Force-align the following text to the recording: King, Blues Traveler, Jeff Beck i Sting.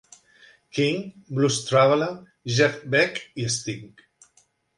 King, 0.71 1.13
Blues 1.29 1.59
Traveler, 1.67 2.09
Jeff 2.55 2.81
Beck 2.95 3.21
i 3.45 3.47
Sting. 3.59 3.87